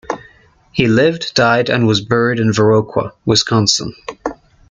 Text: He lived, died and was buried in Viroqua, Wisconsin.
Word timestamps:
He 0.71 0.87
lived, 0.87 1.35
died 1.35 1.69
and 1.69 1.85
was 1.85 2.01
buried 2.01 2.39
in 2.39 2.49
Viroqua, 2.51 3.11
Wisconsin. 3.23 3.93